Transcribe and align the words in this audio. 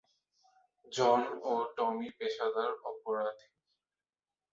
জন 0.91 1.21
ও 1.43 1.53
টমি 1.75 2.09
তখন 2.09 2.15
পেশাদার 2.17 2.71
অপরাধী। 2.83 3.47